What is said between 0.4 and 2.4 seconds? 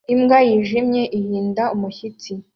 yijimye ihinda umushyitsi